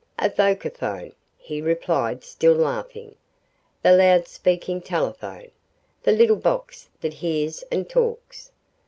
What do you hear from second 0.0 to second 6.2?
"A vocaphone," he replied, still laughing, "the loud speaking telephone, the